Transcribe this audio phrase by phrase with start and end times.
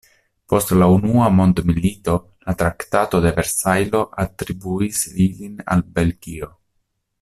[0.51, 2.15] Post la Unua mondmilito
[2.49, 6.55] la Traktato de Versajlo atribuis ilin al Belgio.